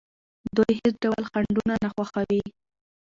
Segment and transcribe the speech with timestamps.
[0.55, 2.41] دوی هیڅ ډول خنډونه نه خوښوي.